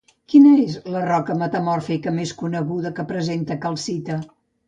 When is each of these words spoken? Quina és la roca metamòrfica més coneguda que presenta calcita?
Quina 0.33 0.51
és 0.61 0.77
la 0.93 1.01
roca 1.09 1.35
metamòrfica 1.41 2.13
més 2.17 2.33
coneguda 2.41 2.93
que 3.01 3.07
presenta 3.13 3.59
calcita? 3.67 4.19